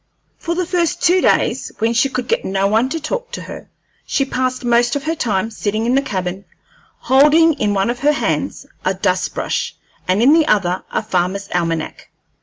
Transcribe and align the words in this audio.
For 0.39 0.55
the 0.55 0.65
first 0.65 1.03
two 1.03 1.21
days, 1.21 1.71
when 1.77 1.93
she 1.93 2.09
could 2.09 2.27
get 2.27 2.43
no 2.43 2.65
one 2.65 2.89
to 2.89 2.99
talk 2.99 3.29
to 3.33 3.43
her, 3.43 3.69
she 4.03 4.25
passed 4.25 4.65
most 4.65 4.95
of 4.95 5.03
her 5.03 5.13
time 5.13 5.51
sitting 5.51 5.85
in 5.85 5.93
the 5.93 6.01
cabin, 6.01 6.43
holding 7.01 7.53
in 7.59 7.75
one 7.75 7.91
of 7.91 7.99
her 7.99 8.13
hands 8.13 8.65
a 8.83 8.95
dustbrush, 8.95 9.75
and 10.07 10.19
in 10.23 10.33
the 10.33 10.47
other 10.47 10.83
a 10.91 11.03
farmer's 11.03 11.49
almanac. 11.53 12.09